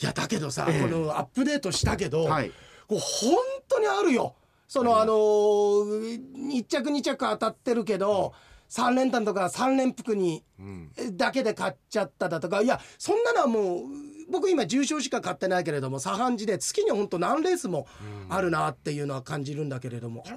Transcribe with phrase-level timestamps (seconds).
[0.00, 0.80] いやだけどさ、ええ。
[0.80, 2.50] このアップデートしたけど、はい。
[2.86, 3.36] こう本
[3.68, 4.34] 当にあるよ。
[4.66, 6.20] そのあのー、
[6.52, 8.32] 1着2着当たってるけど、
[8.70, 10.92] 3連単とか3連服にうん。
[11.16, 13.82] だけで買っちゃっただとかいやそんなのはもう
[14.30, 17.86] 僕今重賞しか買ってないけれども左半時で月に本当何レースも
[18.28, 20.36] あるなっていうのは感じるんだけれども、あれ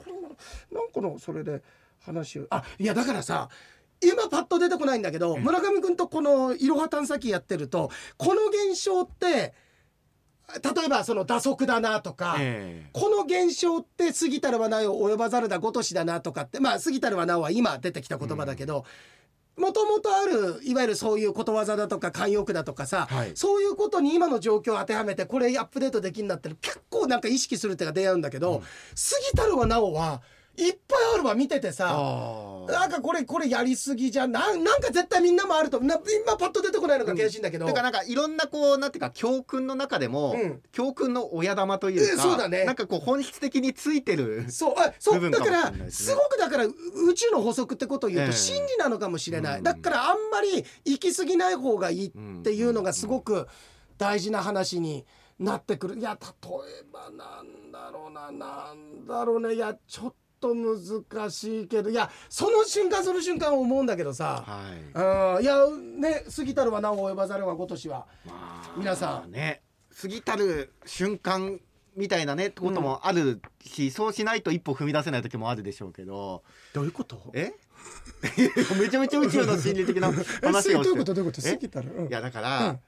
[0.71, 1.62] なんかのそれで
[2.00, 3.50] 話をあいやだからさ
[4.02, 9.54] 今パッと出てこないんだけど、村上君とこのいろは探査機やってるとこの現象って
[10.61, 12.90] 例えばその打足だなとか、ええ。
[12.91, 18.84] この現象って過ぎたるはなお及ばざるだごとしだなとかってまあ過ぎたるはなは今出てきた言葉だけど
[19.55, 23.31] もともとあるいわゆるそういうことわざだとか慣用句だとかさ、はい。
[23.35, 28.63] そういうことに今の状況を当てはめてこれアップデートできるんだって結構なんか意識するっていうか出会うんだけど、過
[29.31, 30.21] ぎたるはなおは
[30.58, 31.86] いっぱいあるわ見ててさ。
[32.68, 34.32] なんかこれこれやりすぎじゃん。
[34.32, 40.62] なんなんか絶対みんなもあるとな今パッと出てこないのが悔しいんだけど、だからなんかいろんなこうなんていうか教訓の中でも、うん。
[40.72, 42.66] 教訓の親玉というか、えそうだね。
[42.66, 46.74] なんかこう本質的についてるそうあそうだからすごくだからう
[47.10, 48.27] 宇宙の法則ってことを言うええ。
[48.27, 49.63] と真理なのかもしれない、うん。
[49.63, 53.48] だからあんまり行き過ぎない方がいいっていうのがすごく
[53.98, 55.05] 大事な話に
[55.40, 55.98] なってくる。
[55.98, 59.55] いや例えばなんだろうななんだろうね。
[59.55, 65.38] いやちょっと難しいけどいやその瞬間その瞬間思うんだけどさ、はい。
[65.38, 65.66] うんいや
[66.00, 68.07] ね過ぎたるはなお及ばざるは今年は。
[68.25, 69.31] まあ皆さん。
[69.31, 69.62] ね
[70.01, 71.59] 過ぎたる瞬間
[71.95, 76.44] みたいなねこともあるし、そうしないと一歩踏み出せない時もあるでしょうけど。
[76.73, 77.22] どういうこと？
[77.34, 77.51] え？
[78.79, 81.47] めちゃめちゃ宇宙の心理的なえ話をどういうことして どういうこと？
[81.47, 81.51] え？
[81.51, 82.07] 過ぎたる、うん。
[82.07, 82.79] いやだから、うん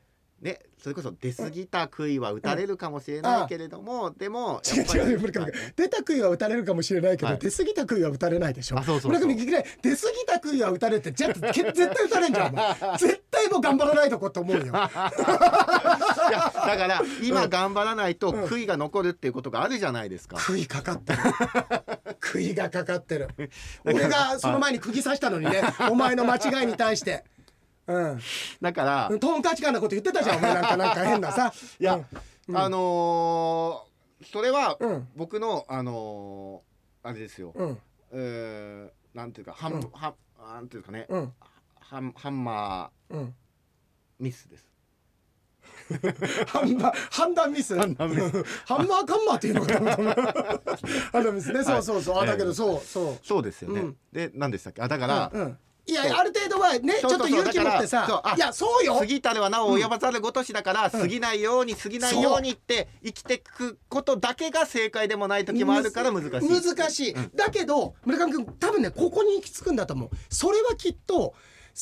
[0.43, 5.53] ねそれこそ出過ぎた杭は打たれるかもしれないけれども、でも違う違う村上君。
[5.77, 8.77] 出た杭は打たれるかもしれないけど、はい出過ぎた杭は打たれないでしょ。
[8.77, 9.21] あそうそうそう。
[9.21, 9.63] 出過ぎ
[10.27, 12.55] た杭は打たれてじゃ絶対打たれんじゃん
[12.97, 14.63] 絶対もう頑張らないとこって思うよ。
[14.67, 20.35] いやだから今頑張らないと杭が残るっていうことがあるじゃないですか。
[20.35, 21.19] 杭かかってる。
[22.19, 23.29] 杭がかかってる。
[23.85, 27.23] 俺がその前に釘刺したのにね お前の間違いに対して
[27.87, 28.19] うん。
[28.61, 31.53] だから、トンカチカンなこと言ってたじゃんお前なんかなんか変なさ。
[31.79, 31.99] いや、
[32.47, 32.57] うん。
[32.57, 33.93] あのー
[34.31, 35.07] それはうん。
[35.17, 37.51] 僕のあのーあれですよ。
[37.55, 37.79] うん。
[38.13, 39.89] えーなんていうかハン、うん。
[39.91, 41.33] ハンなんていうかね、うん。
[41.79, 43.21] ハンハンマうん。
[43.25, 43.31] ー
[44.19, 44.65] ミスです。
[46.47, 47.77] 判断判断ミス？
[47.77, 48.43] 判断ミス。
[48.65, 49.95] ハン マーカンマーっていうのかな
[51.11, 51.63] 判断ミスね。
[51.63, 53.17] そうそうそう、あだけどそうそう。
[53.21, 53.81] そうですよね。
[53.81, 53.97] うん。
[54.13, 54.81] で何でしたっけ？
[54.81, 58.95] あだから、うんうんいやある程度はねちょっと勇気持ってさいやそうよ。
[58.95, 66.49] 過ぎたるはなお及ばざるごとしだから、過ぎないように過ぎないようにって生きてくことだけが正解でもない時もあるから難しい。
[66.49, 70.09] 難しい、だけど村上君多分ねここに行き着くんだと思う。
[70.29, 71.33] それはきっと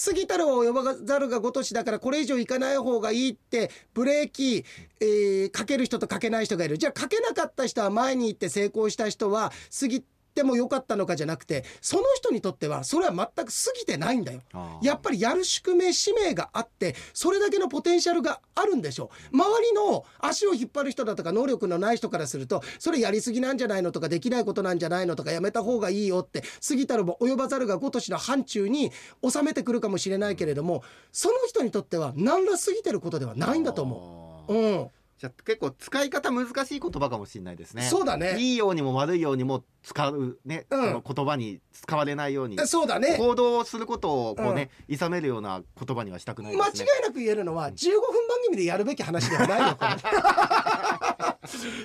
[0.05, 4.63] 過ぎたるは及ばざるがごとしだからこれ以上行かない方がいいってブレーキ、
[5.01, 6.77] えーかける人とかけない人がいる。
[6.77, 10.01] じゃあかけなかった人は前に行って成功した人は過ぎ
[10.33, 14.41] てもよかったのかじゃなくてその人にとってはそれは全く過ぎてないんだよ。
[14.81, 28.91] やっぱりやる宿命使命があってそれだけのポテンシャルがあるんでしょう周りの足を引っ張る人だとか能力のない人からするとそれやりすぎなんじゃないのとかできないことなんじゃないのとかやめた方がいいよって過ぎたるも及ばざるがごとしの範疇に
[29.27, 34.53] 収めてくるかもしれないけれどもその人にとっては何ら過ぎてることではないんだと思う。
[34.53, 34.89] うん、
[35.21, 37.83] じゃあ結構使い方難しい言葉かもしれないですね。
[37.83, 38.37] そうだね。
[38.39, 40.83] いいようにも悪いようにも使うね、うん。
[40.83, 42.57] その言葉に使われないように。
[42.65, 43.17] そうだね。
[43.19, 46.87] 行動することをこうね、諌めるような言葉にはしたくないですね。
[46.87, 49.85] 間違いなく言えるのは15分番組でやるべき話ではないよこ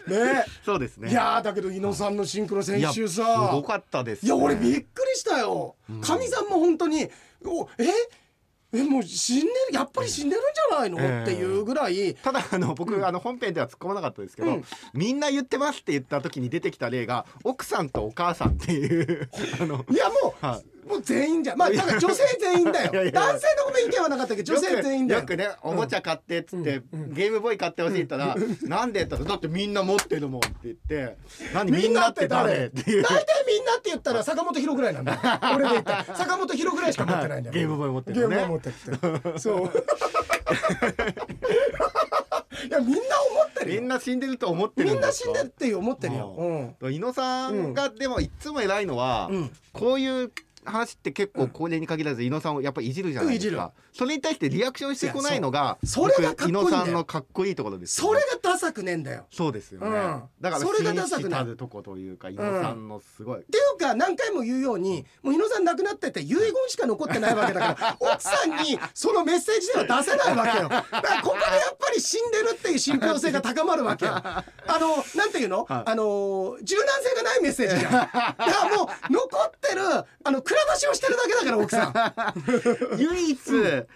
[0.08, 0.14] れ。
[0.32, 0.46] ね。
[0.64, 1.10] そうですね。
[1.10, 5.76] いやーだけど伊野さんのシンクロ先週いやすさごかったです、いや俺びっくりしたよ。
[5.90, 6.00] うん。
[6.00, 7.10] かみ、さんも本当に
[7.44, 7.84] おえ？
[8.72, 12.14] えもう死んでるやっぱり死んでるんじゃないの、ええっていうぐらい。
[12.14, 19.28] ただあの僕、あの本編では突っ込まなかったですけど、うんみんな言ってますって言った時に出てきた例が奥さんとお母さんっていう。
[19.60, 21.58] あのいやもう、はもう全員じゃん。
[21.58, 23.10] まあだから女性全員だよ。
[23.10, 25.20] 男性のごめん意見はなかったけど女性全員だよ。
[25.20, 27.14] よくねおもちゃ買ってっつって、うんうん。
[27.14, 31.16] ゲームボーイ買ってほしいったら、なんでったらだってみんな持ってるもんって言って
[31.52, 33.02] 何みみんんなってて誰誰っていう。
[33.02, 35.20] 大体みんなって言ったら坂本博ぐらいなんだよ。
[35.54, 35.92] 俺で言った。
[35.92, 37.54] ら坂本博ぐらいしか持ってないんだよ。
[37.54, 38.36] ゲームボーイ持ってるね。
[38.36, 38.74] ゲームボーイ持ってる
[39.28, 39.72] ってそう。
[42.66, 43.00] いやみんな
[43.30, 43.80] 思ってるよ。
[43.80, 46.94] みんな死んでると思ってるみんな死んでるって思ってるよ、うん。
[46.94, 49.50] 伊野さんがでもいつも偉いのは、うん。
[49.72, 50.32] こういう
[50.66, 56.64] 話って結構高齢に限らず伊野さんをやっぱりいじるじゃないですか、それに対してリアクションしてこないのがそれがかっこいいんだよ。
[56.64, 59.26] 僕伊野さんのかっこいいところですよね、それがダサくねえんだよ。
[59.30, 60.22] そうですよね、うん。
[60.40, 70.68] だからそれが紳ダサくなるとこというか伊野さんのすごい、っていうか何回も言うようにもう日野さん亡くなってて遺言しか残ってないわけだから 奥さんにそのメッセージでは出せないわけよ。
[70.68, 74.12] だからここでやっぱり死んでるっていう信憑性が高まるわけよ。
[74.16, 74.44] あ
[74.80, 75.82] のなんていうの、はい。
[75.86, 77.92] あの柔軟性がないメッセージじゃん。
[77.92, 79.82] だからもう残ってる
[80.24, 82.96] あの蔵出しをしてるだけだから奥さん。
[82.98, 83.38] 唯一、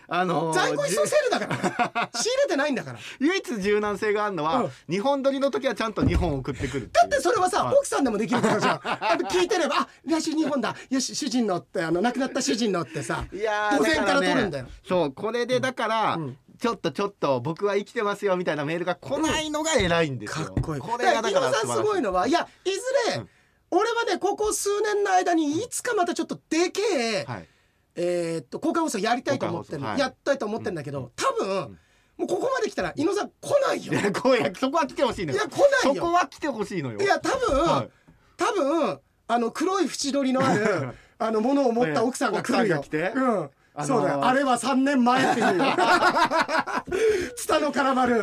[0.09, 2.11] あの在庫一掃セールだから。
[2.21, 2.99] 仕入れてないんだから。
[3.19, 4.71] 唯一柔軟性があるのは、うん。
[4.89, 7.75] 日本撮りの時はちゃんと日本送ってくるだってそれはさ、はい。
[7.75, 8.79] 奥さんでもできることじゃん。
[9.31, 10.75] 聞いてれば「あ来週日本だ。
[10.89, 14.65] よし主人の」ってあの亡くなった主人のってさいやー当然から取るんだよ。
[14.65, 16.39] ね、そうこれでだから、うん。
[16.61, 20.81] ちょっとちょっと僕は生きてますよみたいなメールが来ないのが偉いんですよ、かっこいい。
[20.83, 23.29] これがだからだから井野さんすごいのはいやいずれ、うん
[23.71, 27.49] 俺はねここ数年の間にいつかまたちょっとでけえ、はい。
[27.97, 29.99] えーっと公開放送やりたいと思ってる、はい。
[29.99, 31.79] やったいと思ってるんだけど、多分、
[32.17, 33.93] もうここまで来たら井野さん来ないよ。
[33.93, 35.39] いやこうやそこは来てほしいのよ。
[35.39, 37.01] いや来ないそよこは来てほしいのよ。
[37.01, 37.91] いや多分、はい。
[38.37, 43.21] 多分あの黒い縁取りのあるあのものを持った奥さんが来るよ、奥さんが来て。
[43.21, 43.51] うん
[43.81, 44.25] あのーそうだよ。
[44.25, 45.61] あれは3年前っていう。
[47.37, 48.23] ツタの絡まる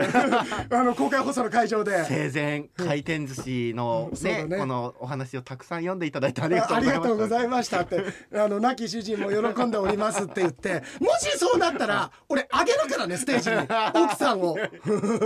[0.69, 2.05] あの公開放送の会場で。
[2.07, 4.57] 生前回転寿司のねね。
[4.57, 14.55] このお話をたくさん読んでいただいてありがとうごございましたってあの亡き主人も喜んでおりますって言ってもしそうなったら俺あげるからねステージに奥さんを。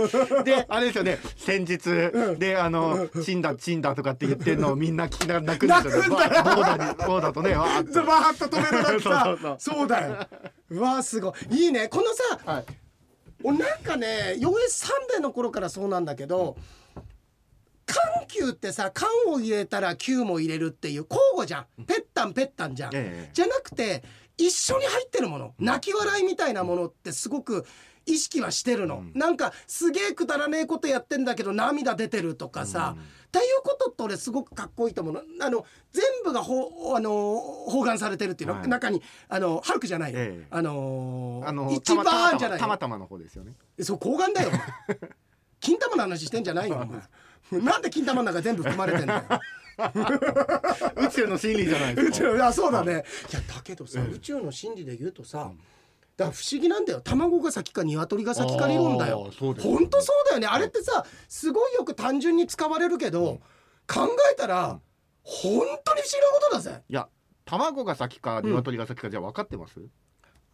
[0.08, 1.18] す であれですよね。
[1.36, 1.78] 先日
[2.38, 6.08] であの死んだ死んだとかって言ってるのをみんな聞きな泣くんですよね。
[6.08, 7.84] ボーダーダとねわーっ
[8.38, 8.72] と止め
[9.58, 10.21] そうだよ
[10.70, 11.64] うわーすごい。
[11.64, 11.88] いいね。
[11.88, 12.04] この
[12.44, 12.64] さはい。
[13.44, 16.56] おなんかね洋平サンデーの頃からそうなんだけど
[17.86, 21.84] 緩急ってさ緩を入れたら急も入れるっていう交互じゃん。
[21.84, 24.04] ペッタンペッタンじゃん、ええじゃなくて
[24.38, 25.54] 一緒に入ってるもの。
[25.58, 27.66] 泣き笑いみたいなものってすごく
[28.06, 29.12] 意識はしてるの、うん。
[29.14, 35.22] なんかすげえくだらねえことやってんだけど涙出てるとかさ、うんっていうことって俺すごくかっこいいと思うの。
[35.40, 38.68] あの全部がほあの包含されてるっていうの、はい。
[38.68, 39.00] 中に
[39.30, 40.46] あのハルクじゃないよ、ええ。
[40.50, 42.04] あのーあの一番
[42.38, 42.60] じゃないよ。
[42.60, 43.54] たまたまの方ですよね。
[43.80, 44.50] そう睾丸だよ。
[44.50, 44.58] お 前
[45.60, 46.76] 金玉の話してんじゃないよ
[47.50, 47.62] お前。
[47.64, 49.22] なんで金玉の中全部含まれてんだよ。
[50.96, 52.16] 宇宙の真理じゃないで宇すか。
[52.18, 52.92] 宙あそうだね。
[53.30, 53.34] い。
[53.34, 55.50] やだけどさ、宇宙の真理で言うとさ、
[56.16, 57.00] だから不思議なんだよ。
[57.00, 59.30] 卵が先か鶏が先か理論だよ。
[59.38, 59.54] 本
[59.88, 60.46] 当そうだよね。
[60.46, 63.40] あれってさすごいよく単純に使われるけど、
[63.86, 64.80] 考えたら、
[65.22, 66.82] 本当に不思議なことだぜ。
[66.88, 67.08] いや
[67.44, 69.80] 卵が先か鶏が先かじゃあ分かってます、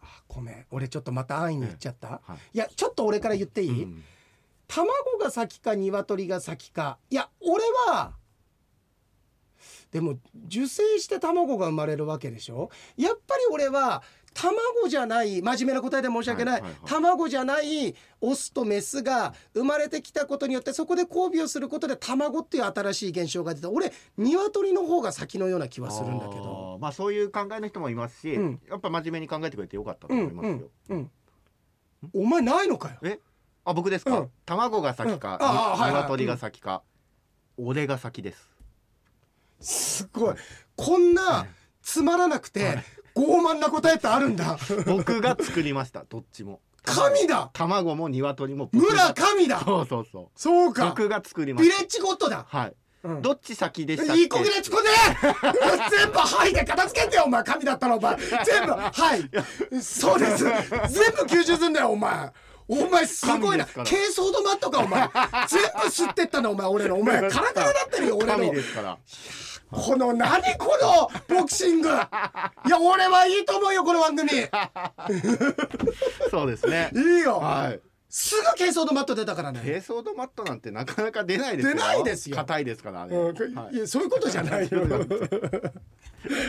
[0.01, 0.65] あごめん。
[0.71, 2.37] 俺ちょっとまた安易に言っちゃった、はい。
[2.53, 4.03] いやちょっと俺から言っていい、うん。
[4.67, 6.97] 卵が先か鶏が先か。
[7.09, 8.13] いや俺は
[9.91, 12.69] でも受精して卵が生まれるわけでしょ？
[12.95, 14.03] やっぱり俺は
[14.33, 16.89] 卵じゃない真面目な答えで申し訳ない,、はいはいはい。
[16.89, 23.69] 卵じゃないオスとメスが生まれてきたことによってそこで交尾をすることで卵っていう新しい現象が出た。
[23.69, 26.77] 俺鶏の方が先のような気はするんだけど。
[26.81, 28.61] まあそういう考えの人もいますし、うん。
[28.69, 31.11] やっぱ真面目に考えてくれてよかったとうん思いますよ、うんうん
[32.13, 32.95] お前ないのかよ。
[33.03, 33.19] え？
[33.65, 34.31] あ僕ですか、うん。
[34.45, 35.87] 卵が先か、うん。
[35.93, 36.81] 鶏が先か、
[37.57, 38.49] 俺が先です。
[39.59, 40.35] すごい。
[40.77, 41.45] こんな
[41.81, 42.77] つまらなくて
[43.19, 44.57] 傲慢な答えってあるんだ。
[44.85, 46.61] 僕が作りましたどっちも。
[46.83, 47.49] 神だ。
[47.53, 48.91] 卵も鶏も僕が。
[48.93, 49.59] 村神だ。
[49.59, 50.27] そうそうそう。
[50.35, 50.85] そうか。
[50.85, 51.75] 僕が作りました。
[51.75, 52.73] ビレッジゴッドだ、はい。
[53.03, 53.21] うん。
[53.21, 54.21] どっち先でしたっけ？
[54.21, 54.89] いいこびれちこね。
[55.91, 58.15] 全部はいで片付けてよお前神だったらお前。
[58.17, 59.81] 全部はい。
[59.81, 60.45] そうです。
[60.45, 62.31] 全部吸収すんだよお前。
[62.67, 63.65] お前すごいな。
[63.65, 63.89] 神ですから。
[63.89, 65.01] 軽装度マットかお前。
[65.47, 66.95] 全部吸ってったのお前俺の。
[66.95, 68.97] お前カラカラなってるよ俺神のですから
[69.71, 71.89] この何このボクシング。
[71.89, 74.29] いや俺はいいと思うよこの番組。
[74.29, 74.33] い
[76.31, 76.91] そうですね。
[76.93, 77.79] いよ、はい。
[78.09, 79.61] すぐ軽装度マット出たからね。
[79.63, 81.75] 軽装ドマットなんてなかなか出ないですよ。
[81.75, 82.35] 出ないですよ。
[82.37, 83.75] 硬いですからね、うんはい。
[83.75, 84.63] いやそういうことじゃない。
[84.63, 84.81] よ。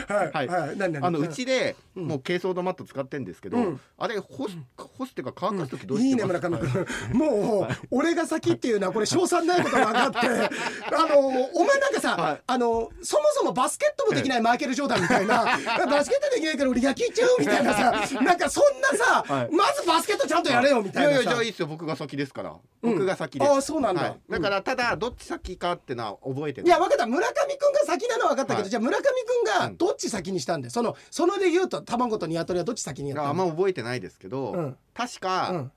[0.07, 0.97] はいはい。
[1.01, 3.79] あのうちでもう軽装ドマット使ってんですけど、うん。
[3.97, 6.41] あれ干す干すっていうか乾かす時どういいしてます？
[6.41, 10.17] ね村上君もう俺が先っていうのはこれ賞賛ないことが分かって。
[10.27, 12.41] あのお前なんかさ、はい。
[12.45, 19.55] あのそもそもバスケットもできないマイケル・ジョーダンみたいなバスケットできないから俺野球行っちゃうみたいなさなんかそんなさ、はい。
[19.55, 21.15] まずバスケットちゃんとやれよみいたいなさ。
[21.15, 21.67] やいやじゃあいいですよ。
[21.67, 22.93] 僕が先ですから、うん。
[22.93, 23.45] 僕が先で。
[23.45, 24.01] すああそうなんだ。
[24.01, 24.19] はい。
[24.29, 27.05] だからただどっち先かってのは覚えていないや分かった。
[27.05, 28.69] 村上君が先なのは分かったけど、はい。
[28.69, 29.77] じゃあ村上君がうん。
[29.77, 34.77] どっち先にしたんでそのそので言うと卵と鶏はどっち先にやったあんのま覚えてないですけど、うん。
[34.93, 35.71] 確か、うん、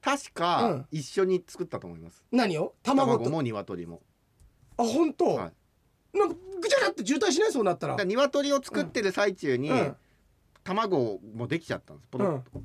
[0.00, 0.86] 確か、うん。
[0.90, 2.24] 一緒に作ったと思います。
[2.32, 2.74] 何を？
[2.82, 3.18] 卵と？
[3.18, 4.02] 卵も鶏も。
[4.76, 5.52] あ本当、はい。
[6.16, 7.52] なんかぐちゃぐちゃって渋滞しない？
[7.52, 7.96] そうなったら。
[7.96, 9.96] ら鶏を作ってる最中に、うん。
[10.64, 12.08] 卵もできちゃったんです。
[12.10, 12.62] ポロッと、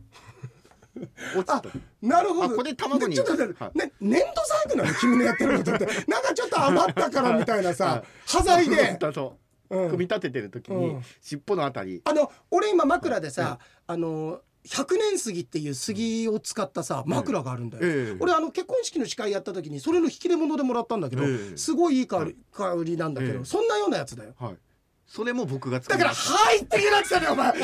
[1.40, 1.64] 落ちた。
[2.02, 2.54] なるほど。
[2.54, 3.16] あこれ卵に。
[3.16, 3.78] でちょっと待って、はい。
[3.78, 4.94] ね粘土細工なの？
[4.96, 5.86] 君のやってることって。
[6.08, 8.04] なんかちょっと余ったからみたいなさ、はい。
[8.26, 9.30] 端材で、だそうう。
[9.30, 9.32] ん
[9.70, 11.04] 組み立ててる時に、うん。
[11.22, 12.02] 尻尾のあたり。
[12.06, 18.18] あの俺今枕でさ、あの100年杉っていう杉を使ったさ枕があるんだよ、ええ。
[18.20, 21.58] 俺あの結婚式の司会やった時にそれの引き出物でもらったんだけど、ええ。
[21.58, 23.46] すごいいい香り,、香りなんだけど、ええ。
[23.46, 24.34] そんなようなやつだよ。
[24.40, 24.58] はい。
[25.06, 27.54] それも僕が作だから「りましたはい」って言うなってたねお前。
[27.54, 27.64] 全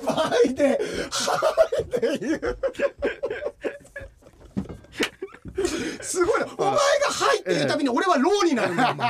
[0.00, 0.64] 部「はい」で
[1.10, 1.40] 「は
[1.78, 2.58] い」って言う
[5.66, 6.46] すごいな。
[6.56, 6.78] お前が
[7.10, 9.08] 「はい」って言うたびに俺は「ロー」になるんだよお前。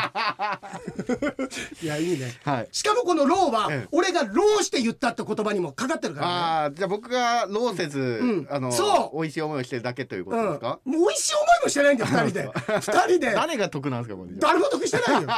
[1.82, 2.34] いやいいね。
[2.44, 2.68] はい。
[2.72, 3.88] しかもこの「ロー」はええ。
[3.92, 6.32] 俺が「ローして言ったって言葉にもかかってるからね。
[6.32, 8.46] ああじゃあ僕がローせず、ん。
[8.50, 9.20] あのそう。
[9.20, 12.50] 美味しい思いをしてるだけということですか、うん、もう美味しい思いもしてないんだよ二人で。
[12.80, 13.32] 二人で。
[13.34, 14.32] 誰が得なんですかこれ？
[14.38, 15.28] 誰も得してないよ。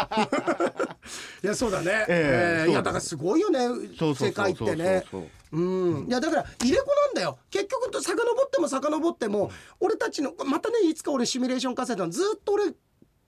[1.42, 5.04] いやそうだね、ええそうえーいやだからすごいよねそうそうそう世界ってね。
[5.10, 6.06] そうそううん。
[6.08, 7.38] いやだから入れ子なんだよ。
[7.50, 9.50] 結局と遡っても遡っても
[9.80, 12.64] 俺たちのまたねいつか俺シミュレーションカセットのずっと俺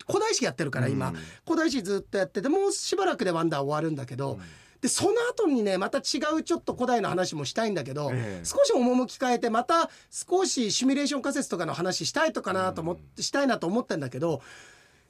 [0.07, 1.17] 古代史やってるから今、うん。
[1.47, 4.39] 古代史ずっとやっててもうしばらくでワンダー終わるんだけど、
[4.81, 8.45] でその後にねまた違うちょっと古代の話もしたいんだけど、ええ。
[8.45, 14.41] 少し趣変えてまた少しシミュレーション仮説とかの話したいとかなと思って、したいなと思ってんだけど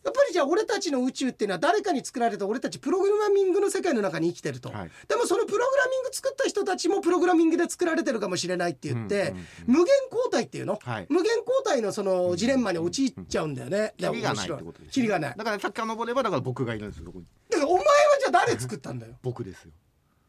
[0.09, 4.91] やっぱりじゃあ俺たちの宇宙っていうのは誰かに作られた俺たちプログラミングの世界の中に生きてると、はい。
[5.07, 11.07] でもそのプログラミング作った人たちもプログラミングで作られてるかもしれないって言って、うんうんうん無限交代っていうの、はい。
[11.11, 13.93] 無限交代のそのジレンマに陥っちゃうんだよね。
[13.99, 15.35] キリがないってことです、ね、がない。
[15.37, 17.27] だから遡ればだから僕がいるんですよそこに。
[17.51, 17.85] だからお前は
[18.21, 19.15] じゃあ誰作ったんだよ？
[19.23, 19.73] 僕ですよ。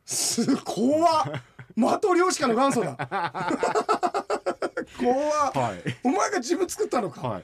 [0.06, 1.42] す怖っ
[1.76, 2.98] マトリョーシカの元祖だ。
[5.00, 5.14] 怖
[5.50, 5.52] っ。
[5.54, 5.98] はい。
[6.04, 7.44] お前が自分作ったのか、はい。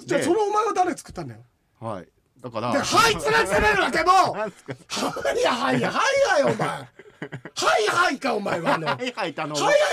[0.00, 1.40] じゃあでそのお前は誰作ったんだよ？
[1.80, 2.08] はい。
[2.42, 2.72] だから。
[2.72, 4.52] ではいつらつれるわけも はい
[5.44, 6.88] はいはいはいお前
[7.54, 8.86] はいはいかお前はあの。
[8.86, 9.34] はいはいはいはい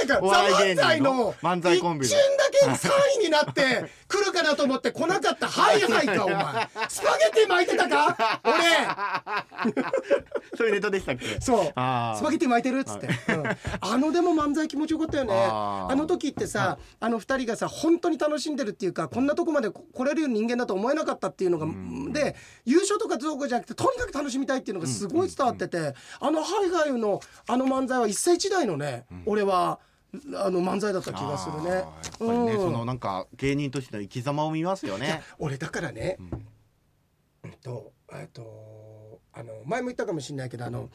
[0.07, 2.89] かおザ・笑い芸人の漫才コンビ一の瞬だけ3
[3.21, 5.47] 位になって来るかなと思って来なかった。
[5.47, 6.69] はいはいかお前。
[6.89, 8.41] スパゲティ巻いてたか？
[8.43, 8.53] 俺。
[10.57, 11.39] そういうネタでしたっけ？
[11.41, 11.71] そう。
[11.75, 12.17] あー。
[12.19, 13.43] スパゲティ巻いてるっつって、うん。
[13.81, 15.33] あのでも漫才気持ちよかったよね。
[15.33, 15.91] あー。
[15.91, 21.67] あの時ってさ、あの二人がさ本当に楽しんでるっていうかこんなとこまで来れる人間だと思えなかったっていうのが、
[22.13, 27.16] で優勝とかどうかじゃなくてとにかく楽しみたいっていうのがすごい伝わってて、あのハイハイの
[27.47, 29.79] あの漫才は一世一代のね、俺は
[30.13, 31.69] あの漫才だった気がするね。
[31.69, 31.83] やっ
[32.19, 35.21] ぱりね、うんそのなんか芸人としての生き様を見ますよね。
[35.37, 36.17] 俺だからね、
[37.43, 40.89] うんとえっとあの前も言ったかもしれないけどあの、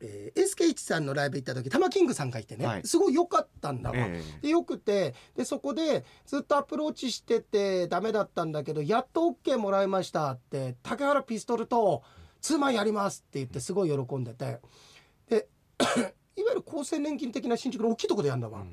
[0.00, 3.96] えー、SK1 さんのライブ行った時玉キングさんがいてね、はいすごい良かったんだわ。
[3.98, 12.02] えでよくてでそこでずっとアプローチしててダメだったんだけどやっと OK もらいましたって竹原ピストルと
[12.46, 14.60] ツーマンやりますって言ってすごい喜んでて
[15.28, 15.48] で
[16.36, 18.64] いわゆる厚生年金的な新宿の大きいとこでやんだわ。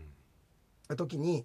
[0.96, 1.44] 時に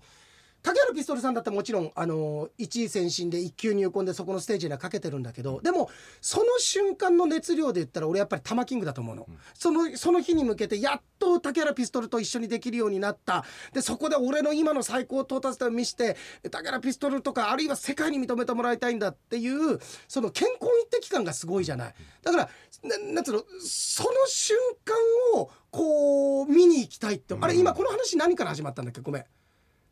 [0.62, 5.88] 竹原ピストルさんだってもちろんあの一位先進で一級入魂でそこのステージにはかけてるんだけどでも
[6.20, 13.44] その瞬間の熱量で言ったら俺やっぱり玉キングだと思うの、そのその日に向けてやっと竹原ピストルと一緒にできるようになった。
[13.72, 16.16] でそこで俺の今の最高到達点を見して
[16.50, 21.94] 竹原ピストルとかあるいは世界に認めてもらいたいんだっていうその健康一滴感がすごいじゃない。
[22.22, 22.48] だから
[22.82, 24.96] ななんつうのその瞬間
[25.40, 29.00] をこう見に行きたいって、あれ今この話何から始まったんだっけ？
[29.00, 29.24] ごめん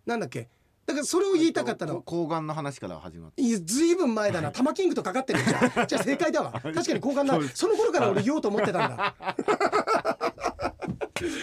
[0.06, 0.48] なんだっけ？
[0.86, 2.00] だからそれを言いたかったの。
[2.00, 3.42] 抗がんの話から始まって。
[3.42, 4.52] いやずいぶん前だな。
[4.52, 5.86] 玉キングとかかってるじゃん。
[5.88, 6.52] じゃあ正解だわ。
[6.52, 9.14] 確かに交換なその頃から俺言おうと思ってたんだ。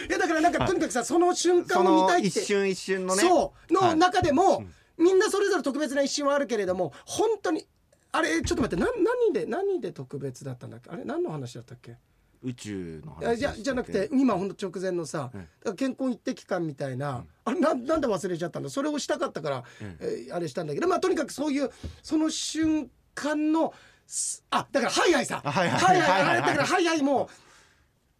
[0.08, 0.12] い。
[0.12, 2.40] やだからなんかとにかくさその瞬そ間を見たいって。
[2.40, 3.22] の一瞬一瞬のね。
[3.22, 3.74] そう。
[3.74, 3.96] のはい。
[3.98, 4.64] 中でも、
[4.98, 7.68] みんなそれぞれ特別な一瞬はあるけれども本当に
[8.12, 8.88] あれちょっと待ってな
[9.26, 10.90] 何で何で特別だったんだっけ？
[10.90, 11.98] あれ何の話だったっけ？
[12.44, 15.32] 宇宙のあ話じゃじゃなくて今ほんと直前のさ、
[15.78, 21.70] 健康一滴感みたいな、あれなんなんで忘れちゃったんだそれをしたかったから、うんえーあれしたんだけどまあとにかくそういう
[22.02, 23.74] その瞬間の
[24.08, 26.02] すあだからはいはいハイハイはい。
[26.02, 27.30] はいあれだからハイハイも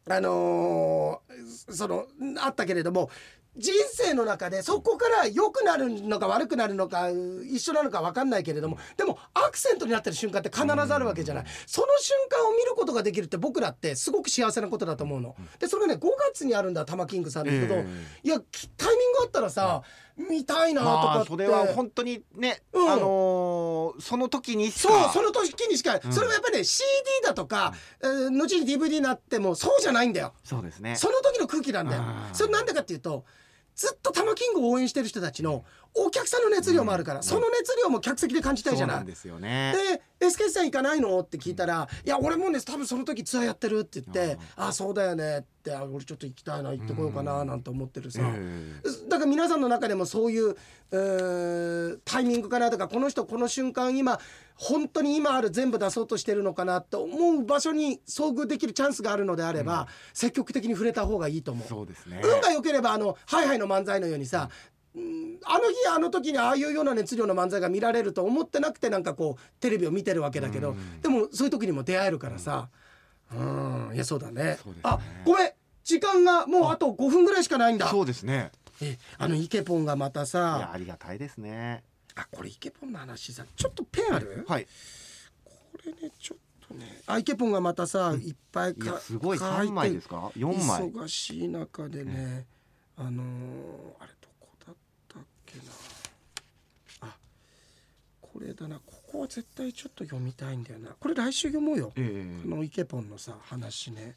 [0.10, 2.06] あのーその
[2.42, 3.10] あったけれども
[3.56, 11.46] 人生の中でそこから良くなるのか悪くなるのか一緒なのか分かんないけれどもでもアクセントになってる瞬間って必ずあるわけじゃない。
[11.68, 15.36] その瞬間を見ることができるって僕らってすごく幸せなことだと思うの。
[15.60, 17.86] でそれがね5月にあるんだ玉キングさんだけど、え
[18.24, 19.84] いやきタイミングあったらさ、
[20.18, 21.20] 見たいなとまかって。
[21.22, 22.90] あそれは本当にね、うん。
[22.92, 26.86] あのーその時にしそかうその時にしか、それはやっぱりね CD
[27.24, 30.34] だとか、えー後に DVD になってもそうじゃないんだよ。
[30.44, 30.96] そうですね。
[30.96, 32.04] その時の空気なんだよ。
[32.34, 33.26] それなんでかっていうと
[33.76, 35.64] ずっと玉キングを応援してる人たちの
[35.96, 38.96] お客さんの熱量もあるから、その熱量も客席で感じたいじゃない。
[38.98, 39.76] なんですよね。
[39.80, 50.56] で「SK さん行かないの?」って聞いたら「いや俺もね多分その時ツアーやってる」って言って「ああそうだよね」ってあ「俺ちょっと行きたいな行ってこようかな」なんて思ってるさ、えだから皆さんの中でもそういう、
[50.92, 54.20] えータイイミングかなとかこの人この瞬間今
[54.56, 59.88] 本当に今ある全部出そうとしてるのかなと思う場所に遭遇できるチャンスがあるのであれば、うん。
[60.14, 61.68] 積極的に触れた方がいいと思う。
[61.68, 62.22] そうですね。
[62.24, 65.00] 運が良ければあのハイハイの漫才のようにさ、うんあ
[65.58, 71.02] の日あの時にああいうような熱量の漫才が見られると思ってなくてなんかこうテレビを見てるわけだけど、うん。
[71.02, 72.70] でもそういう時にも出会えるからさ。
[73.32, 73.92] うん。
[73.96, 74.60] いやそうだね。
[74.64, 74.90] そうですね。
[74.92, 75.52] あごめん。
[75.84, 77.88] 時間がもうあと5分ぐらいしかないんだ。
[77.88, 78.52] そうですね。
[78.82, 81.84] えあのイケポンがまたいやさありがたいですね。
[82.16, 84.68] あこれイケポンの話さちょっとペンある、はい。
[85.44, 85.52] こ
[85.86, 87.02] れねちょっとね。
[87.08, 89.38] あイケポンがまたさ、いっぱいいやかすごい。
[89.40, 90.32] 書て三枚ですか？
[90.38, 90.84] 四枚。
[90.92, 92.46] 忙しい中でね、
[92.96, 93.26] あのー
[94.00, 94.76] あれどこだっ
[95.10, 95.64] たっけな
[97.02, 97.16] あ
[98.34, 98.78] これだな。
[98.78, 100.96] ここは絶対ちょっと読みたいんだよな。
[101.00, 104.16] これ来週読もうよ、えこのイケポンのさ話ね、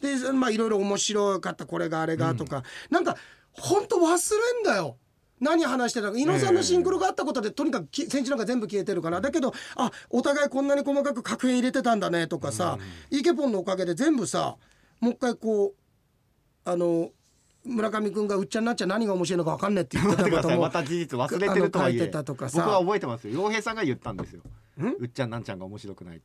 [0.00, 1.66] でまあいろいろ面白かった。
[1.66, 3.16] これがあれがとか、なんか
[3.52, 4.96] ほんと忘れんだよ。
[5.38, 6.18] 何話してたか。
[6.18, 9.20] 伊野さんのシンクロがあったことで、とにかくき先週なんか全部消えてるから。
[9.20, 12.78] だけどあお互いこんなに細かく確変入れてたんだねとかさ、
[13.10, 14.56] イケポンのおかげで全部さ
[15.00, 17.10] もう一回こうあの
[17.64, 21.86] 村上君がうっちゃんなっちゃん何が面白いのか分かんねえって言ってたこともまた事実忘れてるとは
[22.36, 23.34] かさ僕は覚えてますよ。
[23.34, 24.40] 洋平さんが言ったんですよ。
[24.80, 26.22] んうっちゃんなんちゃんが面白くないいや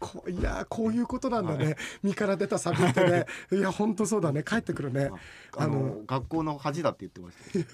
[0.00, 3.26] こいやこういうことなんだね、身から出たサビってね。
[3.52, 4.42] いや本当そうだね。
[4.42, 5.10] 帰ってくるね。
[5.56, 7.58] あの学校の恥だって言ってました。
[7.58, 7.64] よ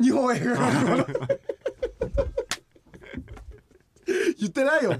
[0.00, 1.06] 日本映画の。
[4.38, 4.92] 言ってないよ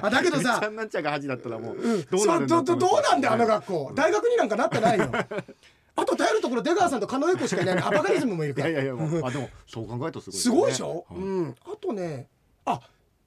[0.00, 2.02] あだけどうっちゃさんなんちゃんが恥だったらもううん。
[2.02, 3.58] どうなるんだどうなんだよあのはい。
[3.58, 5.10] 学校大学になんかなってないよ
[6.00, 8.68] あと頼るところ出川さんと狩野英孝しかいないアバカリズムもいるから。
[8.68, 11.54] いやいやいやあでもそう考えるとすごいすごいでしょ、はいうん。
[11.64, 12.28] あとね
[12.64, 12.80] あ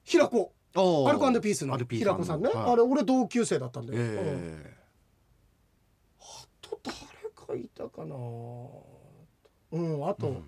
[0.04, 0.52] 平子。
[0.74, 2.72] アルコピースの平子さんね、はい。
[2.72, 4.08] あれ俺同級生だったんだよ、うん。
[4.10, 4.76] え
[6.18, 6.24] あ
[6.62, 6.96] と誰
[7.34, 8.14] かいたかな。
[9.72, 10.44] うんあと、うん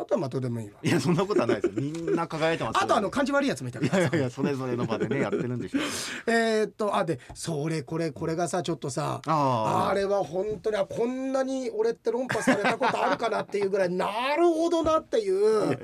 [0.00, 0.78] あとはまあどうでもいいわ。
[0.82, 1.72] えいやそんなことはないですよ。
[1.76, 2.80] みんな輝いてますよ。
[2.82, 5.82] あとあの感じ悪いやつもいたいやいやいやそれぞれの場でねやってるんでしょう。
[6.32, 15.78] えーっとあでそれこれこれがさちょっとさああれは本当にあこんなに俺って論破されたことあるかなっていうぐらいなるほどなっていう。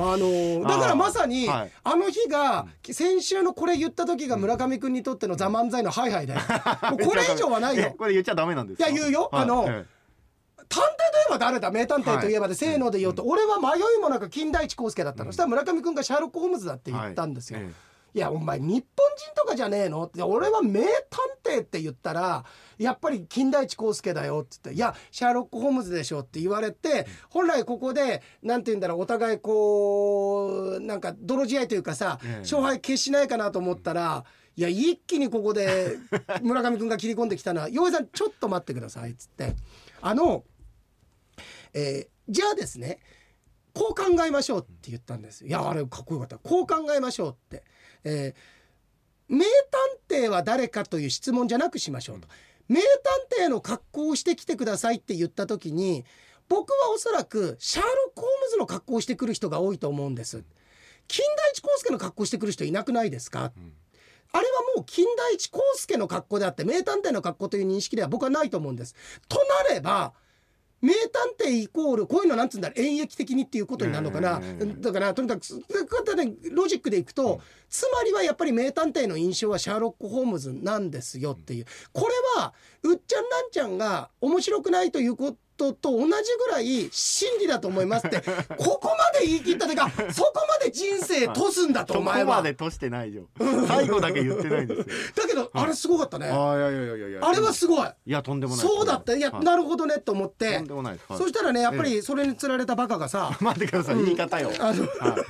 [0.00, 6.40] あのーだからまさにあ,、の日が先週のこれ言った時が村上君にとっての「ザ漫才のハイハイだよ。
[7.04, 7.94] これ以上はない えよ。
[7.98, 9.28] これ言っちゃダメなんですかいや言うよ。
[9.32, 9.42] はい。
[9.42, 9.84] あのえ
[10.68, 11.70] 探偵といえば誰だ？
[11.70, 17.58] 名探偵といえばで、せーので言うと、俺は迷いもなく金田一耕助だったの、そしたら村上君がシャーロック・ホームズだってえ言ったんですよ。
[17.60, 17.68] はい。
[18.14, 18.82] やお前日本人
[19.34, 20.04] とかじゃねえの？
[20.04, 20.88] って俺は名探
[21.44, 22.44] 偵って言ったら
[22.78, 32.40] やっぱり金田一耕助だよっつって「いやシャーロック・ホームズでしょ」って言われて本来ここでなんて言うんだろうお互いこうなんか泥仕合というかさええ。
[32.40, 34.24] 勝敗決しないかなと思ったら。
[34.56, 35.98] いや一気にここで
[36.42, 39.54] 村上君が切り込んできたのは「洋平さんちょっと待ってください」っつって。
[40.00, 40.42] あの、
[41.74, 42.98] えーじゃあですね
[43.72, 45.48] こう考えましょうって言ったんですよ。
[45.48, 46.36] いやあれかっこよかった。
[46.38, 47.64] こう考えましょうって、
[48.04, 48.58] えー
[49.28, 49.44] 名
[50.08, 52.28] 探偵は誰かという質問じゃなくしましょうと、
[52.68, 56.04] 名探偵の格好をしてきてくださいって言った時に
[56.48, 60.42] 僕はおそらくシャーロック・ホームズの格好をしてくる人が多いと思うんです。
[61.06, 63.42] 金田一耕助の格好をしてくる人いなくないですか、ん。
[63.44, 68.94] あれはもう金田一耕助の格好であって名探偵の格好という認識では僕はないと思うんです。
[69.28, 70.14] となれば
[70.80, 75.64] 名探偵イコールこういうのなんつうんだろう演劇的にっていうことになるのかな、ええだからとにかくそういう
[76.16, 81.66] でロジックでいくと、つまりはやっぱり名探偵の印象はシャーロック・ホームズなんですよっていう。
[81.92, 88.20] これはうっちゃんなんちゃんが面白くないということと同じぐらい真理だと思いますって
[88.56, 92.36] ここまで言い切ったというかそこまで人生とすんだとそこお前は。
[92.36, 93.24] までとしてないよ。
[93.66, 94.84] 最後だけ言ってないんですよ。
[95.16, 96.28] だけどあれすごかったね。
[96.28, 97.88] ああいやいやいやいやあれはすごい。
[98.06, 98.66] いやとんでもない。
[98.66, 99.14] そうだった。
[99.14, 99.44] いやはい。
[99.44, 100.56] なるほどねと思って。
[100.56, 101.04] とんでもないです。
[101.08, 101.18] はい。
[101.18, 103.96] そしたらねやっぱりそれにつられたバカがさ 待ってください。
[104.04, 104.50] 言い方よ。
[104.60, 105.22] あのはい。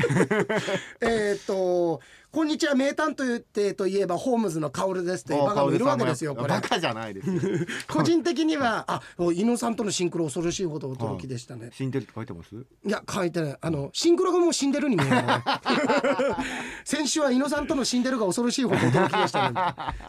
[1.00, 2.00] えーっと
[2.32, 6.48] 「こんにちは名探偵といえばホームズの薫です」というバカもいるわけですよこれ。
[6.48, 6.60] バ。
[6.60, 7.40] カじゃないですよ。
[7.90, 9.02] 個人的にはあ
[9.34, 11.70] 伊野さんとのシンクロ恐ろしいほど驚きでしたね。
[11.72, 12.54] 死んでるって書いてます？
[12.54, 13.56] いや書いてない。
[13.60, 15.22] あのシンクロがもう死んでるに見えるの
[16.84, 19.60] 先週は伊野さんとの死んでるが恐ろしいほど驚きでしたね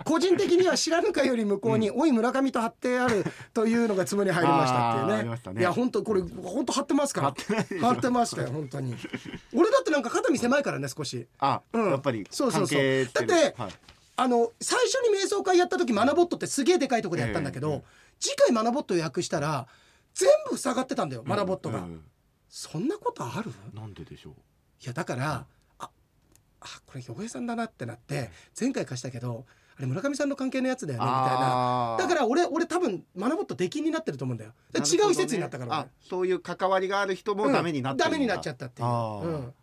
[0.06, 5.54] 個人的には知らぬかより向こうに「おい村上」と貼ってあるというのがつもに入りましたっていうね。
[5.54, 5.62] ね。
[5.62, 7.34] いや本当これ本当貼ってますから。
[7.82, 8.96] 貼ってましたよ本当に。
[9.56, 11.26] 俺だってなんか肩身狭いからね少し。
[11.40, 11.90] あうん。
[11.90, 12.78] やっぱりそうそうそう。
[12.78, 13.72] 関係してるだってはい。
[14.18, 17.82] あの最初に瞑想会やった時マナボットってすげえでかいとこでやったんだけど、ええ
[18.20, 19.66] 次回マナボット予約したら
[20.14, 22.04] 全部塞がってたんだよマナボットが、うん。
[22.50, 23.52] そんなことある？
[23.74, 24.34] なんででしょう？
[24.84, 25.48] いやだから
[25.80, 25.90] あ
[26.60, 29.46] あこれ洋平さんだなってなって前回貸したけど
[29.76, 31.98] あれ村上さんの関係のやつだよねみたいな。
[31.98, 34.52] だから俺俺多分マナボット出禁になってると思うんだよ。
[34.74, 34.82] ね。
[34.82, 35.74] 違う施設になったから。
[35.74, 38.12] あそういう関わりがある人もダメになってるん。
[38.12, 39.54] だダメになっちゃったっていう、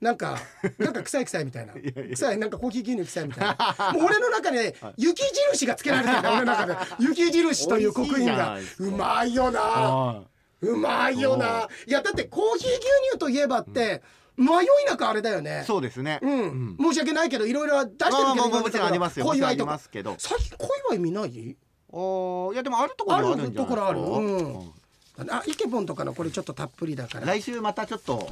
[0.00, 0.38] なんか
[0.78, 1.74] なんか臭い臭いみたいな。
[2.10, 3.92] 臭いなんかコーヒー牛乳臭いみたいな。
[3.92, 6.76] もう俺の中で雪印がつけられてるんだ俺の中で。
[6.98, 8.58] 雪印という刻印が。
[8.78, 9.60] うまいよな。
[9.60, 10.22] は
[10.62, 11.68] うまいよな。
[11.86, 11.90] い。
[11.90, 12.78] やだってコーヒー牛
[13.10, 14.02] 乳といえばって
[14.36, 15.62] 迷いなくあれだよね。
[15.62, 16.18] いそうですね。
[16.22, 21.56] うん、申し訳ないけどいろいろ出してるけど、まあまあまあもちろんありますよ小祝いとかけど最近小祝い見ない
[21.90, 24.72] おーいやでもあるところはあるんじゃないですかあるところあるうんうん
[25.28, 28.26] あイケボンとかのこれちょっとたっぷりだから、来週またちょっと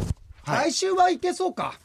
[0.50, 0.70] はい。
[0.70, 1.78] 来週はいけそうか、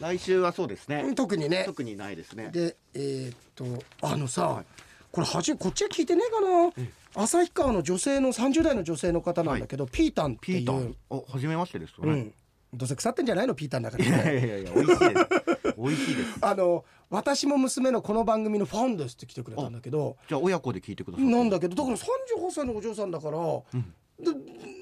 [0.00, 1.12] 来週はそうですね。
[1.14, 1.64] 特にね。
[1.64, 2.50] 特にないですね。
[2.52, 3.64] でえーっと
[4.02, 4.64] あのさ、はい。
[5.10, 7.24] これはじめこっちは聞いてねえかな。
[7.24, 10.58] 旭川の女性の30代の女性の方なんだけど、ピータンっていう。
[10.58, 10.94] ピータン。
[11.08, 12.12] お初めましてですかね。
[12.12, 12.34] うん。
[12.74, 14.04] どうせ腐ってんじゃないのピータンだから。
[14.04, 15.74] いやねいやいや美味しいです。
[15.78, 16.38] 美味しいです。
[16.42, 20.16] あの私も娘のこの番組のファンですって来てくれたんだけど。
[20.28, 24.32] じゃあ親子で聞いてくださいなんだけどだから38歳のお嬢さんだから、で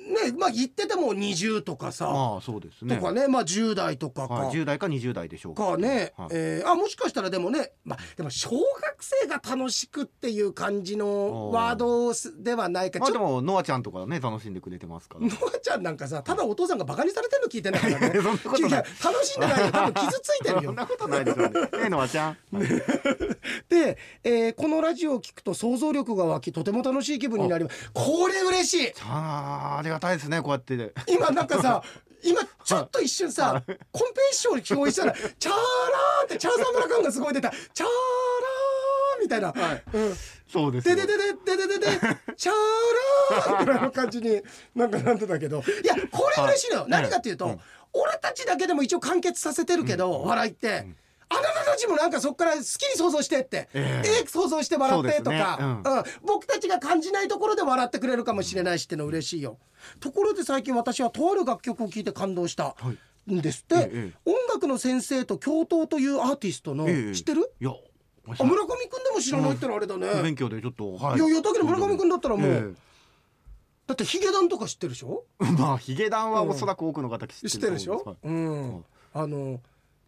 [0.05, 2.97] ねまあ言ってても20とかさ、まあそうですね。
[2.97, 5.77] とかねまあ10代とかか、はい、10代か20代でしょうか。
[5.77, 6.29] ね、はい。
[6.33, 8.61] えーあもしかしたらでもね、まあ、でも小学
[9.01, 12.13] 生が楽しくっていう感じのワード
[12.43, 12.99] ではないか。
[12.99, 15.29] まあでちょっもノアちゃんとかね楽しんでくれてますから。
[15.29, 18.21] とノアちゃんなんかさただお父さんがバカにされてるの聞いてないからね。
[18.21, 18.85] そんなことない。
[19.03, 21.61] 楽しんでないよ多分傷ついてるそんよなことないですよね。
[21.61, 22.37] ねえノアちゃん。
[23.69, 27.91] で、えーこのラジオを聞くと想像力が湧きとても楽しい気分になります。
[27.93, 28.93] これ嬉しい。
[29.07, 30.93] あーありががたいですねこうやって。
[31.07, 31.83] 今なんかさ
[32.23, 33.77] 今ちょっと一瞬さ、はい、コン
[34.15, 39.83] ペッシに聞こえしたら「チャーラー」ってチャーサムラ感がすごい出た「チャーラー」みたいな、はい。
[39.93, 40.17] うん、
[40.51, 41.87] そうですででででででで
[42.37, 44.41] チャーラー」ぐらいの感じに
[44.75, 45.63] なんかなってたけど。
[45.83, 47.61] いやこれ嬉しいのよ、はい、何かっていうと、う、
[47.93, 50.87] 俺たちだけでも一応完結させてるけど、うん、笑いって。
[51.29, 54.09] あなたたちもなんかそこから好きに想像してって、ええ。
[54.09, 55.39] ええ想像して笑ってとそうですね。
[55.41, 56.05] か、うん。
[56.27, 59.59] 僕たちが感じないところで笑ってくれるかもしれないしっての嬉しいよ。
[60.01, 62.77] ところで最近私はとある楽曲を聴いて感動した
[63.31, 67.15] んですって、えええ音楽の先生と教頭というアーティストの、ええ。
[67.15, 67.51] 知ってる？
[67.61, 70.09] いやあ村上くんでも知らないってのはあれだね。
[70.09, 71.19] 不勉強でちょっとはい。
[71.19, 72.73] やいやだけど村上君だったらもう、え
[73.87, 75.45] だってヒゲダンとか知ってるでしょえ。
[75.45, 79.61] まあヒゲダンはおそらく多くの方知ってる知ってるでしょ、と思ういますんあの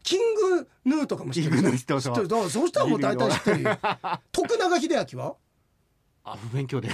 [0.06, 2.04] キングヌーとかも知ってるキングヌー知ってます。
[2.08, 2.28] 知ってる。
[2.28, 3.78] だからそうしたらもう大体知ってるよ。
[4.32, 5.34] 徳永英明は？
[6.24, 6.88] あ不勉強で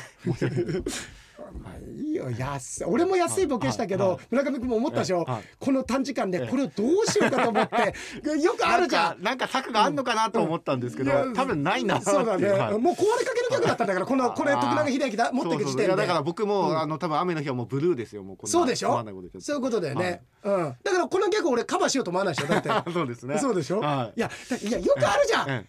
[1.50, 1.58] い。
[1.58, 2.30] まあいいよ。
[2.30, 2.84] 安い。
[2.84, 5.42] 俺も安いボケしたけど、村上君も思ったでしょ、はい。
[5.58, 6.48] この短時間でええ。
[6.48, 7.94] これをどうしようかと思って
[8.42, 9.22] よくあるじゃん。
[9.22, 12.78] なんか策があるのかなと思ったんですけど、多分ないなそうだね、はい。
[12.78, 15.32] もう壊れかけの曲だったんだからこのこれ徳永英明だ。
[15.32, 15.96] 持っていく時点で。
[15.96, 16.78] だから僕も、うん。
[16.78, 18.22] あの多分雨の日はもうブルーですよ。
[18.22, 19.04] もうそうでしょ？
[19.40, 20.76] そういうことだよね、うん。
[20.82, 22.48] だからこのギャグ俺カバーしようと思わないでしょ？
[22.48, 22.68] だって。
[22.92, 23.38] そうですね。
[23.38, 24.18] そうでしょ、はい。
[24.18, 25.66] いやだいやよくあるじゃん、え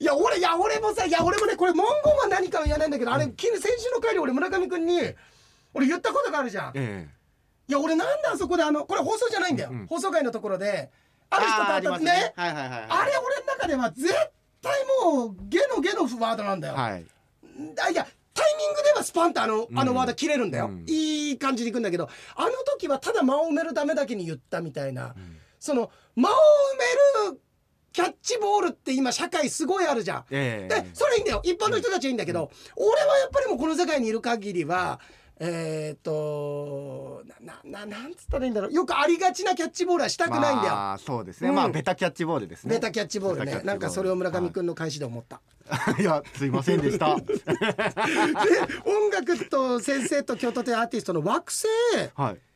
[0.00, 5.00] いや俺いや俺もさいや俺もねこれ文言は何かは言わないんだけど、あれ先週の回で俺村上君に
[5.74, 7.14] 俺言ったことがあるじゃん、ええ。
[7.68, 10.90] いや俺なんであそこであのこれ放送じゃないんだよ、うん放送回のところで
[11.30, 12.32] ある人と会ったねりますね。
[12.36, 12.86] はいはいはいはい。
[12.88, 14.14] あれ俺の中では絶
[14.62, 14.72] 対
[15.04, 17.04] もうゲのゲのワードなんだよ、はい。
[17.84, 20.84] あいやタイミングではスパンとあの,、あのうんワード切れるんだよ、うん。
[20.86, 25.14] いい感じでいくんだけどあの時はただ間を埋めるためだけに言ったみたいな、
[25.58, 26.36] その間を埋
[27.16, 27.17] める
[27.92, 30.24] キャッチボールって今社会すごいあるじゃん。
[30.30, 30.82] ええ。
[30.82, 31.40] でそれいいんだよ。
[31.44, 35.00] 一般の人たちはいいんだけど、俺はやっぱりもうこの世界にいる限りは
[35.40, 38.72] えっ、とななななんつったらいいんだろう。
[38.72, 40.74] よくありがちなキャッチボールはしたくないんだよ。
[40.74, 41.54] まあそうですね、うん。
[41.54, 42.74] まあベタキャッチボールですね。
[42.74, 43.60] ベタキャッチボールね。
[43.64, 45.40] なんかそれを村上は君の返しで思った。
[45.98, 46.02] い。
[46.02, 47.14] いやすいませんでした。
[47.22, 47.22] で
[48.84, 51.66] 音楽と先生と京都というアーティストの惑星。
[52.14, 52.47] はい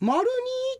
[0.00, 0.28] 丸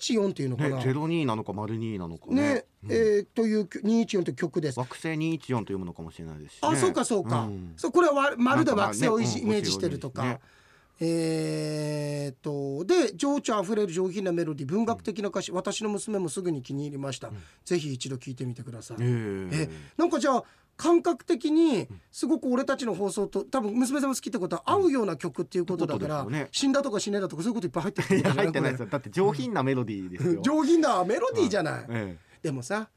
[0.00, 0.80] 214っていうのかねな。
[0.82, 2.34] ゼロ二なのか丸二なのかね。
[2.34, 2.92] ねうん。
[2.92, 4.78] えーという214という曲です。
[4.78, 7.42] 惑星二一四と読むのかもしれないですし、ね、あ、そうかそうか。
[7.42, 7.72] ん。
[7.76, 10.22] そうこれはわ丸で惑星をイねうんイメージしてるとか。
[10.22, 10.40] ね
[10.98, 17.30] えーっとで情緒あふれる上品なメロディ文学的な歌詞、私の娘もすぐに気に入りました、
[17.66, 20.44] ぜひ一度聞いてみてください、ええなんかじゃあ
[20.76, 26.48] 感覚的にすごく俺たちの放送と多分娘さんも好きってことは合うような曲っていうことだから、ってことですよね。
[26.52, 28.86] 死んだとか死ねだとかそういうこといっぱい入ってるいや入ってないですよ。
[28.86, 30.40] よだって上品なメロディーですよ。
[30.42, 32.90] 上品なメロディーじゃない、えでもさ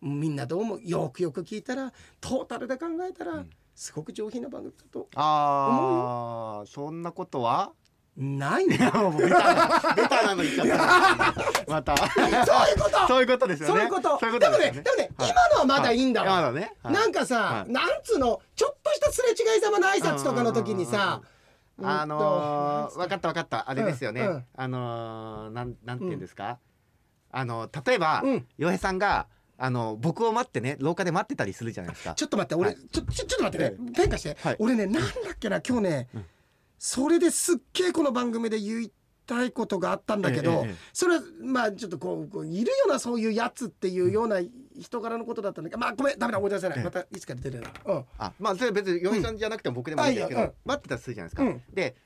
[0.00, 3.44] みんなどうもよくよく聞いたらトータルで考えたら、
[3.74, 7.72] すごく上品な番組だとえああそんなことは？
[8.16, 11.96] ないんだよもうベタなベタなの言っちゃったまた。
[11.96, 13.08] そういうこと。
[13.08, 13.74] そういうことですよね。
[13.74, 14.38] そういうこと。
[14.38, 15.30] でもねでもね、はい。
[15.30, 15.98] 今のはまだい。
[15.98, 16.52] いんだわ、
[16.84, 17.72] なんかさ、はい。
[17.72, 21.22] なんつうのちょっとしたすれ違いざまの挨拶とかの時にさ
[21.82, 23.68] あのー、分かった分かった。
[23.68, 26.58] あれですよね、あのー、なんなんて言うんですか、
[27.32, 28.46] あの例えばうん。
[28.56, 29.26] 洋、平さんが
[29.58, 32.14] あの僕を待ってね廊下で待ってたりするじゃないですか。
[32.14, 32.78] ちょっと待って俺、はい。
[32.90, 34.56] ちょちょちょっと待ってね、ペン貸して、はい。
[34.58, 36.08] 俺ねなんだっけな今日ね、
[36.78, 38.90] それですっげえこの番組で言っ
[39.26, 40.74] たいことがあったんだけど、ええええ。
[40.92, 44.40] それはまあちょっとこういるよなそういうやつっていうような
[44.78, 46.84] 人柄のことだったんだけどまあごめんダメだ思い出せない、ええ。
[46.84, 51.62] またいつか出てるな、うん、あまあそれ別に嫁さんじゃなくても僕でもいいんですけど、うん待ってたらするじゃないですか、うん。
[51.72, 51.96] で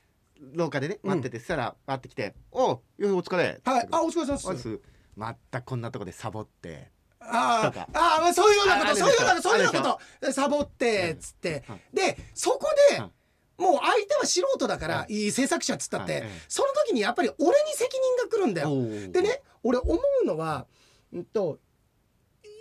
[0.53, 1.09] 廊下でねうん。
[1.09, 3.87] 待ってて、そしたら会ってきて「おうよいお疲れ」はい。
[3.91, 4.79] あお疲れ様おです。
[5.15, 6.89] またこんなとこでサボって。
[7.19, 11.63] ああそういうようなことそういうようなそういうようなことサボってっつって。
[11.69, 11.79] うん。
[11.93, 13.11] でそこでうん
[13.57, 15.13] もう相手は素人だからはい。
[15.13, 18.69] いい制作者っつったってはいええその時にやっぱり俺に責任が来るんだよ。
[19.11, 20.65] でね俺思うのは、
[21.13, 21.59] うんと、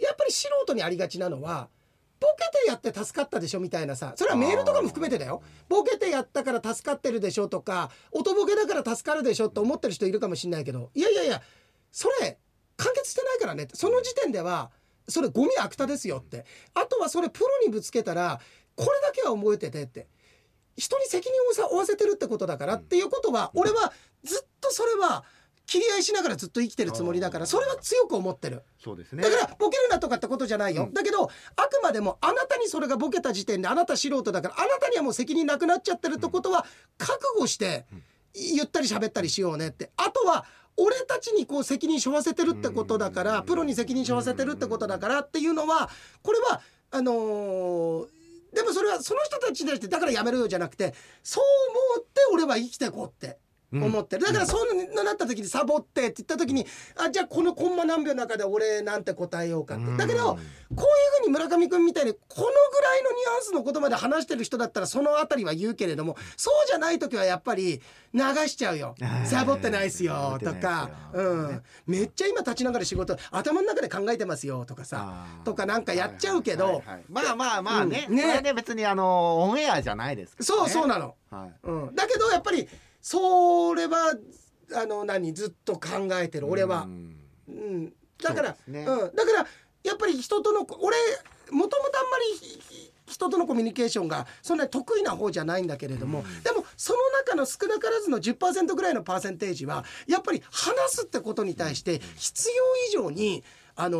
[0.03, 1.69] やっぱり素人にありがちなのは
[2.21, 5.43] ボケてやって助かったでしょみたいなさそれはメールとかも含めてだよ。
[5.69, 11.41] ボケてやったから助かってるでしょとか音ボケだから助かるでしょって思ってる人いるかもしれないけどいやいやいや
[11.91, 12.39] それ
[12.77, 14.71] 完結してないからねその時点では
[15.09, 16.45] それゴミ悪たですよって。
[16.75, 18.39] あとはそれプロにぶつけたら
[18.77, 20.07] これだけは覚えててって
[20.77, 23.93] 人に責任をさ負わせてるってことだからっていうことは俺は
[24.25, 25.25] ずっとそれは
[25.67, 28.65] 切り合いしながらずっと生きてるつもりだからそれは強く思ってる。
[28.83, 29.23] そうですね。
[29.23, 30.93] だからボケるなとかってことじゃないよ、うん。
[30.93, 36.67] だけどあくまでもあなたにそれがボケた時点であなた素人だからあなたにはもう責任なくなっちゃってるってことは
[36.99, 37.87] 覚悟して
[38.35, 39.93] ゆったり喋ったりしようねって。
[39.97, 40.45] あとは
[40.77, 45.89] 俺たちにこう責任背負わせてるってことだからプロに責任背負わせてるってことだからっていうのは
[46.23, 48.20] これはあのー
[48.53, 51.45] でもそれはその人たちに対してだからやめろよじゃなくてそう
[51.95, 53.39] 思って俺は生きてこうって。
[53.73, 59.97] 思ってる、だからそうなった時にサボってって言った時にあじゃあこのコンマ何秒の中で俺なんて答えようかって。
[59.97, 60.77] だけどこういう
[61.23, 62.47] ふうに村上君みたいにこのぐ
[62.83, 67.81] らいのニュアンスの言葉で話してる人だったらそのあたりは言うけれどもそうじゃない時はやっぱり
[68.13, 68.95] 流しちゃうよ。
[69.01, 69.27] はい。
[69.27, 70.91] サボってないっすよとか。
[71.13, 71.63] うん。
[71.87, 75.27] めっちゃ今立ちながら仕事頭の中で考えてますよとかさ。
[75.45, 76.83] とかなんかやっちゃうけど。
[77.09, 78.17] まあまあまあね,、うん。
[78.17, 78.43] ね。
[78.55, 81.15] 別にあのオンエアじゃないですからそうねそうなの。
[81.31, 81.53] はい。
[81.63, 82.69] うん、だけどやっぱり
[83.01, 84.15] それは
[84.75, 86.83] あの何ずっと考えてる俺は。
[86.83, 86.87] う。
[86.89, 87.17] ん。
[87.49, 88.85] うん、だからそうね。
[88.85, 89.47] うん、だから
[89.83, 90.97] やっぱり人との俺
[91.51, 103.43] もともとあんまりひ人とのコミュニケーションがそんなに得意な方じゃないんだけれども、でもその中の少なからずの10%ぐらいのパーセンテージはやっぱり話すってことに対して必要以上に。
[103.77, 103.99] あの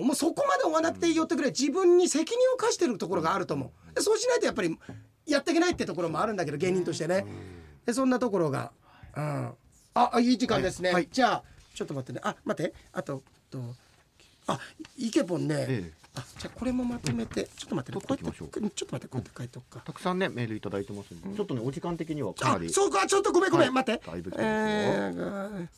[0.00, 3.94] ーもうそこまで追わなくていいよってぐらい自分に責任を課してるところがあると思う。
[3.94, 4.76] でそうしないとやっぱり
[5.26, 7.24] やっていけないってところもあるんだけど芸人としてね
[7.86, 8.72] でそんなところが、
[9.16, 9.52] うん、
[9.94, 11.08] ああいい時間ですね、はい。
[11.10, 11.42] じゃあ
[11.74, 12.20] ちょっと待ってね。
[12.22, 12.74] あ待って。
[12.92, 13.60] あとと
[14.46, 14.58] あ
[14.96, 15.92] イケポンね、ええ。
[16.14, 17.44] あじゃあこれもまとめて。
[17.56, 18.04] ちょっと待ってね。
[18.04, 18.48] こうや取っときましょう。
[18.48, 22.66] ってちょっと待ってこうやって書いとくか、たくさんねメールいただいてますんで、ちょっとねお時間的にはかなり。
[22.66, 23.06] あそうか。
[23.06, 23.84] ちょっとごめんごめん、はい。
[23.84, 24.06] 待って。
[24.06, 24.48] だいぶ来てますよ。
[24.48, 25.68] えー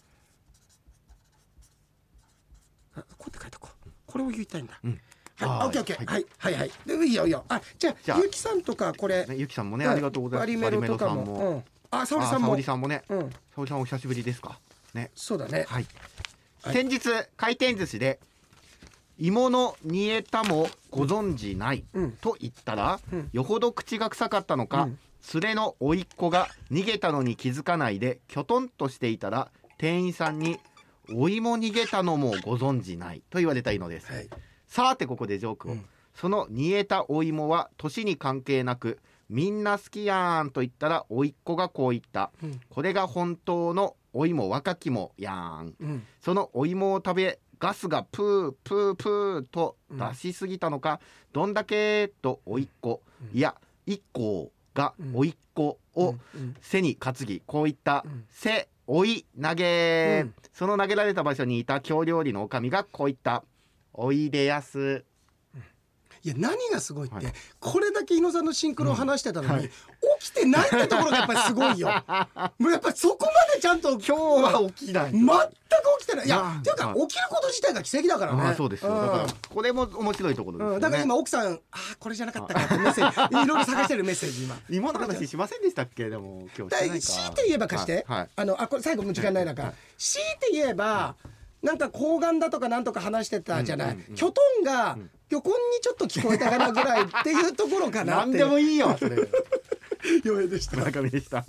[2.97, 3.91] あこうやって書いとこう。
[4.07, 5.01] これを言いたいんだ、うん。
[5.37, 5.67] はい、はい。
[5.67, 6.27] オッケーオッケー、はい。
[6.39, 6.71] はい、はいはい。
[6.87, 7.45] でいいよいいよ。
[7.49, 8.19] あじゃあじゃあ。
[8.21, 10.61] ゆきさんとかこれ、ねゆきさんもねありがとうございます。
[10.61, 11.65] バリメロとかも
[12.01, 12.53] あ沙織さんも。
[12.53, 13.03] 織さんもね。
[13.09, 13.31] うん。
[13.55, 14.59] 沙織さんお久しぶりですか。
[14.95, 15.11] ね。
[15.15, 15.65] そうだね。
[15.69, 15.87] はい、
[16.63, 16.75] はい。
[16.75, 18.21] 先日回転寿司で
[19.19, 22.13] 芋の煮えたもご存知ない、うん。
[22.13, 23.29] と言ったら、うん。
[23.33, 24.99] よほど口が臭かったのか、うん。
[25.41, 30.59] 連れの甥っ子が逃げたのに気づかないできょとんとしていたら店員さんに
[31.15, 34.29] 「お芋逃げたのもご存知ない」と言われたいのです、はい。
[34.67, 35.87] さてここでジョークを、うん。
[36.15, 42.31] その煮えたお芋は年に関係なくみんな好きやんと言ったら甥っ子がこう言った。
[42.43, 42.61] うん。
[42.69, 45.75] これが本当のお芋若きもやん。
[45.81, 46.07] うん。
[46.21, 51.01] そのお芋を食べガスがプープープーと出しすぎたのか、
[51.33, 53.37] どんだけとおいっ子、うん。
[53.37, 53.55] いや
[53.87, 56.57] 一個がうんおいっ子をうん。
[56.61, 60.35] 背に担ぎこういったうん「背追い投げ、うん。
[60.53, 63.43] その投げられた場所にいた京料理の女将がこう言った
[63.95, 65.05] 「おいでやす
[66.25, 67.35] いや何がすごいって、はい。
[67.61, 69.71] これだけ伊野さんのシンクロを話してたのに、うんはい。
[70.21, 71.89] 起きてないってところがやっぱりすごいよ。
[72.59, 75.13] もうやっぱりそこまでちゃんと」今日は起きない。
[75.13, 75.33] 全く
[75.99, 76.27] 起きてない。
[76.27, 78.43] いやっていうかはい起きること自体が奇跡だからね。
[78.43, 78.95] ああそうですよ。
[78.95, 83.37] だからこれも面白いところですよね、うん、だから今奥さんあーこれじゃなかったかってメッセージ。
[83.45, 84.57] いろいろ探してるメッセージ今。
[84.71, 86.09] 芋の話しませんでしたっけ？
[86.09, 88.19] でも今日強いて言えば貸して、はい。
[88.21, 88.29] はい。
[88.37, 89.75] あのあこれ最後もう時間ない中、はい。
[89.99, 91.17] 強いて言えば、
[91.63, 94.99] なんか睾丸だとかなんとか話してたじゃない、うんうんうんキョトンが
[95.31, 98.31] 漁港にちょっと聞こえたかなぐらいっていうところかなって。
[98.31, 99.17] 何でもいいよそれ。
[100.25, 100.77] 余裕でした。
[100.77, 101.45] 村上でした